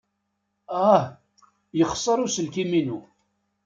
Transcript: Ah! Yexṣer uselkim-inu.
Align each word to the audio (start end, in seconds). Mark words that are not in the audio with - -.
Ah! 0.91 1.03
Yexṣer 1.77 2.17
uselkim-inu. 2.25 2.99